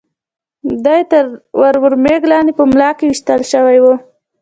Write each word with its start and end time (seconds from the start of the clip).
دی 0.85 1.01
تر 1.11 1.25
ور 1.59 1.93
مېږ 2.03 2.21
لاندې 2.31 2.51
په 2.57 2.63
ملا 2.71 2.89
کې 2.97 3.05
وېشتل 3.09 3.41
شوی 3.51 3.77
و. 3.81 3.85